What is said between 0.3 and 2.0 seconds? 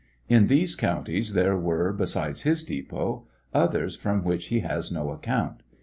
these counties there were,